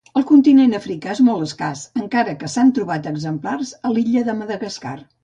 Al 0.19 0.23
continent 0.29 0.71
Africà 0.77 1.11
és 1.15 1.19
molt 1.27 1.45
escàs 1.47 1.83
encara 2.03 2.33
que 2.39 2.49
s'han 2.53 2.71
trobat 2.79 3.11
exemplars 3.13 3.75
a 3.89 3.93
l'illa 3.97 4.25
de 4.31 4.37
Madagascar. 4.41 4.97